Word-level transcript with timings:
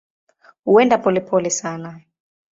Huenda 0.71 0.97
polepole 1.03 1.51
sana. 1.59 1.91